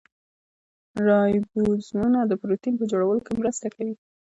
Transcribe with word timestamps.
رایبوزومونه 1.05 2.19
د 2.25 2.31
پروټین 2.41 2.73
په 2.77 2.85
جوړولو 2.91 3.21
کې 3.25 3.33
مرسته 3.41 3.67
کوي 3.75 3.95